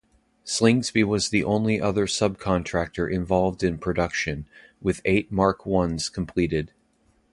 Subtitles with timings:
[0.43, 4.47] Slingsby was the only other sub-contractor involved in production
[4.81, 6.71] with eight Mark Is completed.